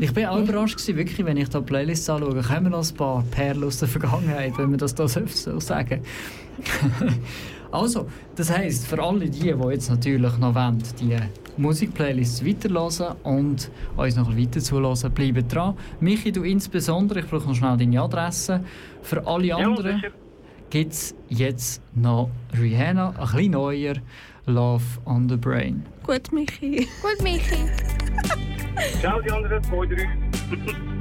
[0.00, 2.40] Ich bin auch überrascht, gewesen, wirklich, wenn ich da Playlists anschaue.
[2.40, 6.00] Kommen noch ein paar Perlen aus der Vergangenheit, wenn man das da so so sagen
[7.70, 11.18] Also, das heisst, für alle die, die jetzt natürlich noch wollen, die
[11.58, 15.76] Musikplaylists weiterhören und uns noch weiter zulassen, bleiben dran.
[16.00, 18.60] Michi, du insbesondere, ich brauche noch schnell deine Adresse.
[19.02, 20.12] Für alle Ja, anderen sicher.
[20.70, 23.94] Gibt es jetzt noch Rihanna, ein bisschen neuer,
[24.46, 25.84] Love on the Brain.
[26.04, 26.86] Gut, Michi.
[27.00, 27.56] Gut, Michi.
[29.00, 30.84] Ciao, die anderen, zwei, drei.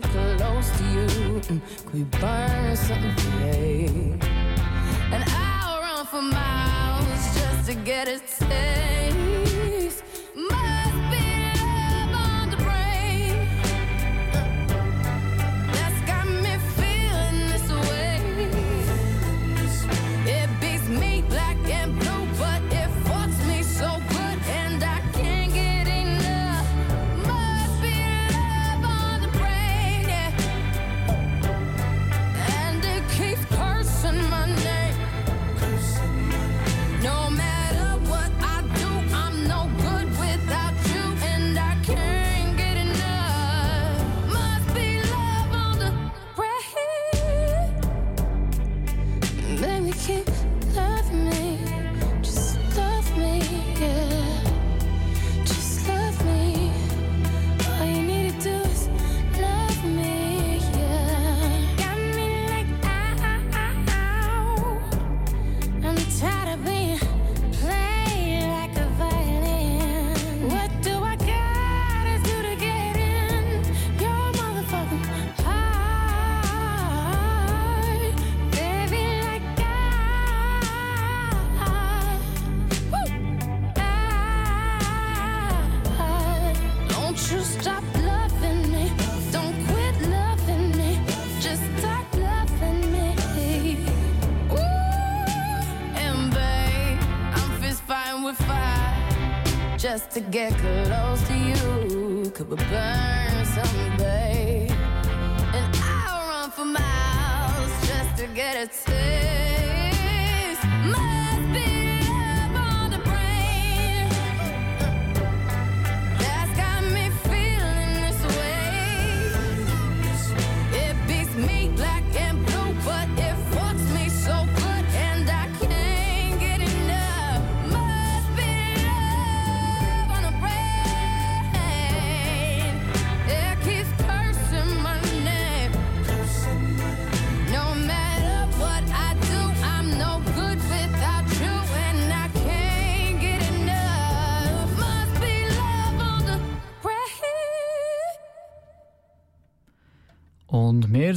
[0.00, 1.40] get close to you.
[1.84, 3.88] Could we burn something today?
[5.12, 8.18] And I'll run for miles just to get a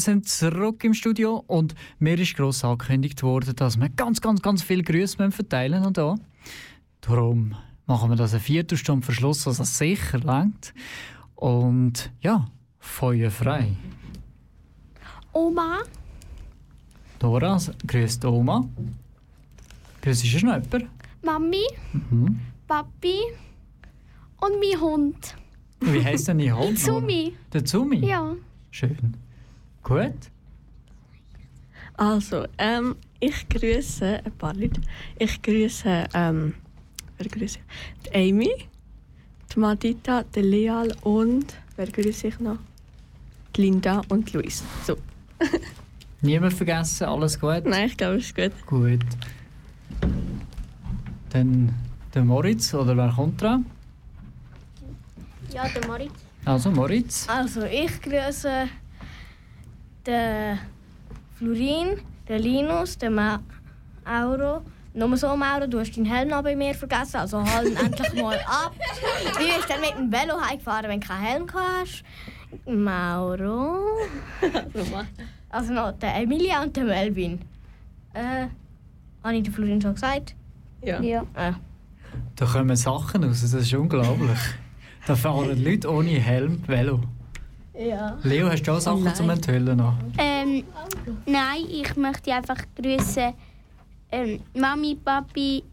[0.05, 4.63] sind zurück im Studio und mir ist gross angekündigt worden, dass wir ganz, ganz, ganz
[4.63, 5.93] viele Grüße verteilen müssen.
[5.93, 6.15] Da.
[7.01, 10.73] Darum machen wir das eine Viertelstunde Verschluss, was das sicher langt.
[11.35, 12.47] Und ja,
[12.79, 13.75] Feuer frei.
[15.33, 15.79] Oma,
[17.19, 18.67] Dora, grüßt Oma.
[20.01, 20.89] Grüßt ist noch jemand?
[21.23, 22.39] Mami, Mhm.
[22.67, 23.19] Papi
[24.41, 25.35] und mein Hund.
[25.81, 26.79] Wie heisst denn dein Hund?
[26.79, 27.33] Zumi.
[27.53, 27.97] Der Zumi?
[28.05, 28.35] Ja.
[28.71, 29.15] Schön.
[29.85, 30.31] Gut.
[31.93, 34.81] Also, ähm, ich grüße ein paar Leute.
[35.19, 36.55] Ich grüße, ähm,
[37.19, 38.09] wer grüße ich?
[38.09, 38.49] Die Amy,
[39.53, 42.57] die Madita, die Leal und, wer grüße ich noch?
[43.55, 44.63] Die Linda und die Luis.
[44.87, 44.97] So.
[46.21, 47.65] Niemand vergessen, alles gut?
[47.65, 48.65] Nein, ich glaube, es ist gut.
[48.65, 49.05] Gut.
[51.29, 51.75] Dann
[52.11, 53.67] der Moritz, oder wer kommt dran?
[55.53, 56.11] Ja, der Moritz.
[56.43, 57.29] Also Moritz.
[57.29, 58.67] Also, ich grüße
[60.05, 60.59] den
[61.37, 64.61] Florin, den Linus, den Mauro.
[64.93, 68.39] Nur so, Mauro, du hast deinen Helm noch bei mir vergessen, also halt endlich mal
[68.45, 68.73] ab.
[69.37, 72.03] Wie bist du denn mit dem Velo heimgefahren, wenn du keinen Helm hast?
[72.65, 73.83] Mauro.
[75.49, 77.39] Also noch der Emilia und der Melvin.
[78.13, 78.47] Äh,
[79.23, 80.35] habe ich den Florin schon gesagt?
[80.81, 81.01] Ja.
[81.01, 81.21] ja.
[81.33, 81.53] Äh.
[82.35, 84.39] Da kommen Sachen raus, das ist unglaublich.
[85.07, 87.01] Da fahren Leute ohne Helm Velo.
[87.77, 88.17] Ja.
[88.23, 89.93] Leo, hast du auch Sachen zum Enthüllen noch?
[90.17, 90.63] Ähm,
[91.25, 93.33] nein, ich möchte einfach grüßen
[94.11, 95.63] ähm, Mami, Papi,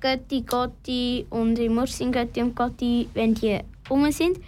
[0.00, 3.58] Götti, Gotti und sind Götti und Gotti, wenn die
[3.88, 4.38] rum sind.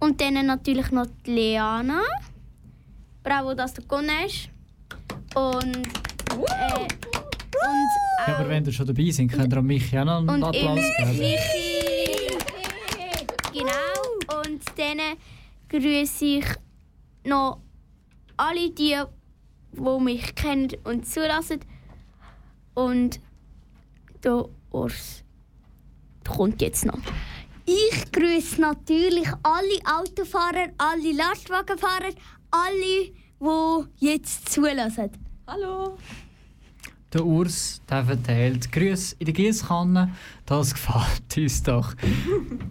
[0.00, 2.00] Und dann natürlich noch die Leana.
[3.22, 4.48] Bravo, dass du gewonnen hast.
[5.34, 7.90] Und, äh, und
[8.26, 10.42] Ja, aber wenn ihr schon dabei sind, könnt ihr an mich auch noch einen und
[10.42, 11.18] Applaus geben.
[11.18, 12.38] Michi.
[13.52, 14.40] Genau.
[14.40, 15.16] Und dann
[15.70, 16.44] grüße ich
[17.24, 17.60] noch
[18.36, 19.00] alle die,
[19.72, 21.60] die mich kennen und zulassen.
[22.74, 23.20] Und
[24.22, 25.24] der Urs
[26.28, 27.00] kommt jetzt noch.
[27.64, 32.12] Ich grüße natürlich alle Autofahrer, alle Lastwagenfahrer,
[32.50, 35.10] alle, die jetzt zulassen.
[35.46, 35.96] Hallo.
[37.12, 40.10] Der Urs der verteilt Grüße in der Gießkanne.
[40.46, 41.94] Das gefällt uns doch.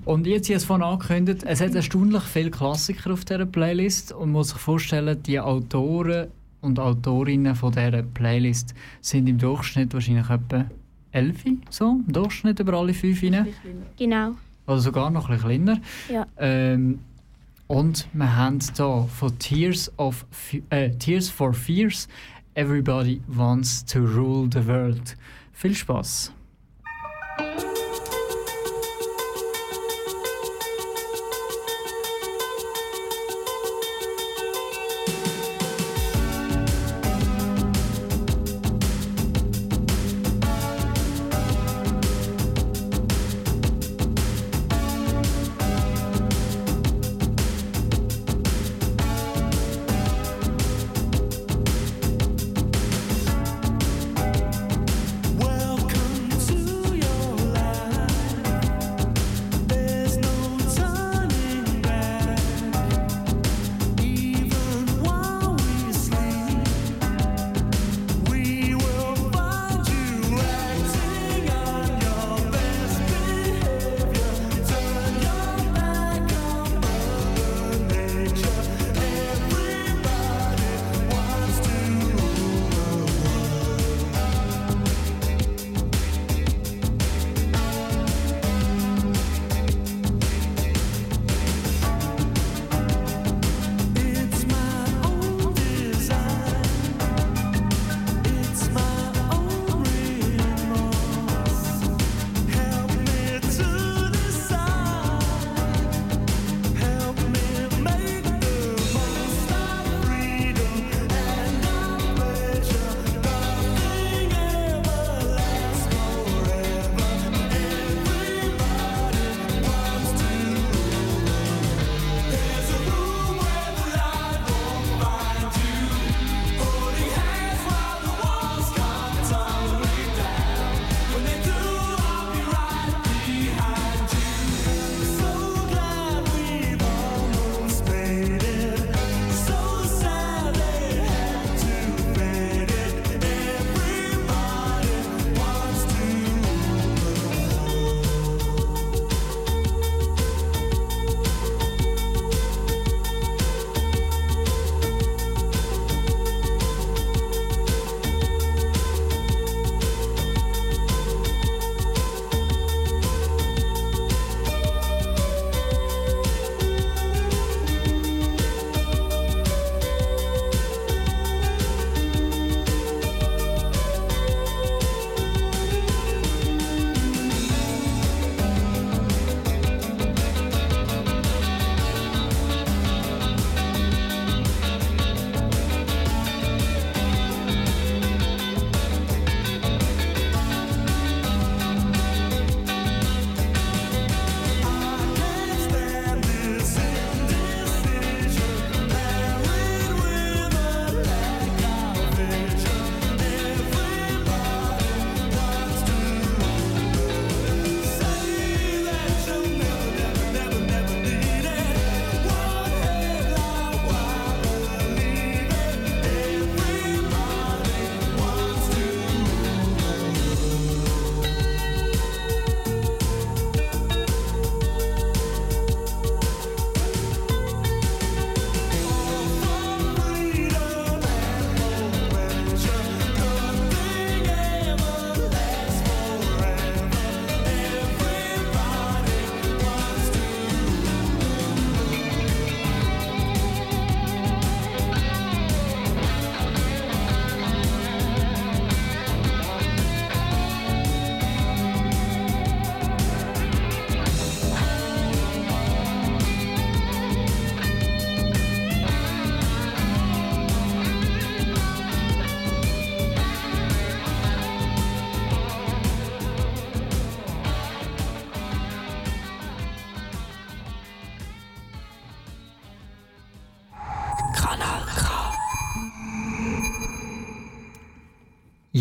[0.05, 4.13] Und jetzt, ich habe es vorhin angekündigt, es hat erstaunlich viele Klassiker auf dieser Playlist
[4.13, 6.29] und man muss sich vorstellen, die Autoren
[6.61, 10.65] und Autorinnen von dieser Playlist sind im Durchschnitt wahrscheinlich etwa
[11.11, 13.47] 11, so im Durchschnitt über alle fünf rein.
[13.97, 14.31] Genau.
[14.67, 15.81] Oder sogar noch ein bisschen kleiner.
[16.11, 16.27] Ja.
[16.37, 16.99] Ähm,
[17.67, 20.25] und wir haben hier von Tears, of,
[20.69, 22.07] äh, Tears for Fears
[22.55, 25.15] Everybody Wants to Rule the World.
[25.53, 26.31] Viel Spaß!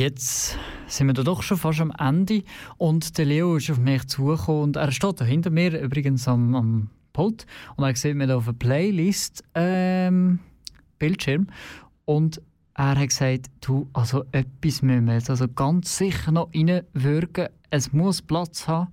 [0.09, 0.57] Jetzt
[0.87, 2.43] sind wir da doch schon fast am Ende
[2.79, 6.55] und der Leo ist auf mich zugekommen und er steht da hinter mir übrigens am,
[6.55, 7.45] am Pult
[7.77, 10.39] und er sieht mir da auf einer Playlist ähm,
[10.99, 11.49] Bildschirm
[12.07, 12.41] und
[12.73, 17.49] er hat gesagt, du, also etwas müssen wir jetzt also ganz sicher noch reinwirken.
[17.69, 18.91] Es muss Platz haben.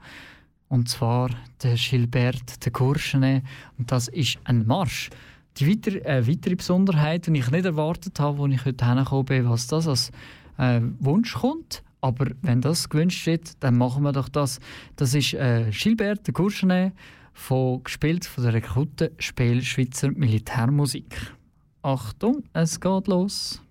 [0.67, 1.29] Und zwar
[1.63, 3.43] der Gilbert de Courchenet.
[3.77, 5.11] Und das ist ein Marsch.
[5.57, 9.49] Die weiter, äh, weitere Besonderheit, die ich nicht erwartet habe, als ich heute hergekommen bin,
[9.49, 10.11] was das als
[10.57, 11.83] äh, Wunsch kommt.
[12.01, 14.59] Aber wenn das gewünscht wird, dann machen wir doch das.
[14.95, 16.93] Das ist äh, Gilbert de Courchenet,
[17.33, 21.33] von, gespielt von der Rekrutenspiel Schweizer Militärmusik.
[21.81, 23.61] Achtung, es geht los.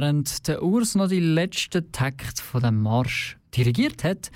[0.00, 4.30] Während der Urs noch die letzten Takte von dem Marsch dirigiert hat,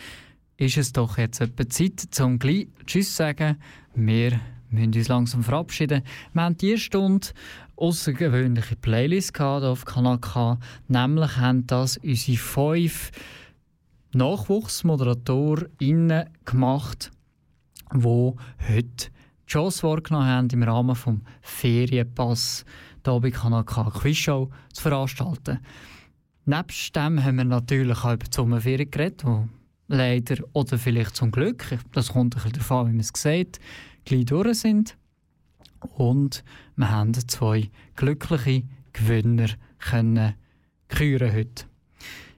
[0.57, 3.59] ist es doch jetzt etwa Zeit, zum gleich Tschüss zu sagen.
[3.95, 4.41] Wir
[4.71, 6.03] müssen uns langsam verabschieden.
[6.33, 7.29] Wir haben diese Stunde
[7.77, 10.59] außergewöhnliche Playlist auf Kanal K.
[10.89, 13.13] Nämlich haben das unsere fünf
[14.15, 17.13] NachwuchsmoderatorInnen gemacht,
[17.95, 18.27] die heute
[18.67, 21.05] die Chance wahrgenommen haben, im Rahmen des
[21.43, 22.65] Ferienpass
[23.07, 25.59] hier bei Kanal K Quizshow zu veranstalten.
[26.45, 29.49] Nebst dem haben wir natürlich auch über die Sommerferien geredet, die
[29.89, 33.61] leider oder vielleicht zum Glück, das kommt ein bisschen an, wie man es sieht,
[34.05, 34.97] gleich durch sind.
[35.97, 36.45] Und
[36.77, 39.49] wir haben zwei glückliche Gewinner
[39.79, 40.35] können
[40.89, 41.65] küren heute.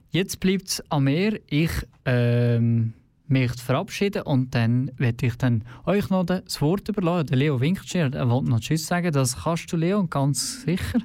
[0.09, 1.39] Jetzt bleibt es an mir.
[1.47, 1.71] Ich
[2.05, 2.93] ähm,
[3.27, 7.27] mich zu verabschieden und dann werde ich dann euch noch das Wort überlassen.
[7.27, 9.11] Der Leo winkt wollte noch Tschüss sagen.
[9.11, 10.99] Das kannst du, Leo, ganz sicher.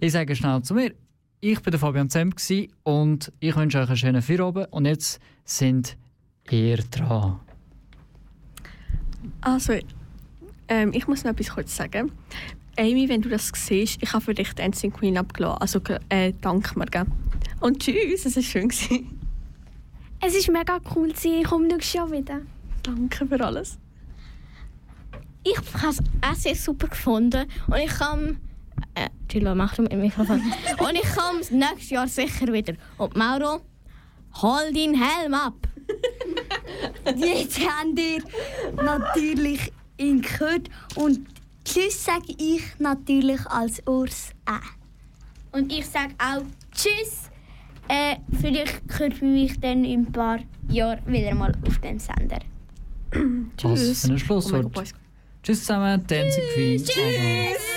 [0.00, 0.92] Ich sage schnell zu mir.
[1.40, 2.36] Ich bin der Fabian Zemp
[2.82, 4.68] und ich wünsche euch einen schönen Feierabend.
[4.70, 5.96] Und jetzt sind
[6.50, 7.40] ihr dran.
[9.40, 9.74] Also,
[10.68, 12.12] ähm, ich muss noch etwas kurz sagen.
[12.78, 15.60] Amy, wenn du das siehst, ich habe für dich Dancing Queen abgelassen.
[15.60, 16.86] Also, äh, danke mir.
[17.60, 18.70] Und tschüss, es war schön.
[20.20, 22.40] Es ist mega cool, sie komm du schon wieder.
[22.82, 23.78] Danke für alles.
[25.44, 28.40] Ich habe es auch sehr super gefunden und ich kann...
[28.94, 30.40] Äh, Gillo, mach du mit dem Mikrofon.
[30.78, 32.74] und ich komme nächstes Jahr sicher wieder.
[32.98, 33.60] Und Mauro,
[34.42, 35.54] hol deinen Helm ab.
[37.16, 38.22] Jetzt habt ihr
[38.82, 41.20] natürlich ihn gehört und
[41.64, 45.56] Tschüss sage ich natürlich als Urs auch.
[45.56, 46.42] Und ich sage auch
[46.72, 47.25] Tschüss.
[47.88, 52.40] Äh, vielleicht hört man mich dann in ein paar Jahren wieder mal auf dem Sender.
[53.62, 54.94] Was für ein Schlusswort.
[55.42, 56.84] Tschüss zusammen, Dancing Queen.
[56.84, 57.76] Tschüss.